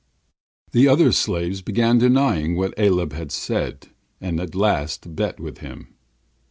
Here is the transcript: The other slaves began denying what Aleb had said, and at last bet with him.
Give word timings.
The 0.71 0.87
other 0.87 1.11
slaves 1.11 1.61
began 1.61 1.99
denying 1.99 2.55
what 2.55 2.73
Aleb 2.75 3.13
had 3.13 3.31
said, 3.31 3.89
and 4.19 4.39
at 4.39 4.55
last 4.55 5.15
bet 5.15 5.39
with 5.39 5.59
him. 5.59 5.89